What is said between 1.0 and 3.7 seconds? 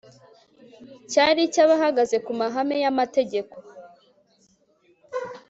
cyari icy'abahagaze ku mahame y'amategeko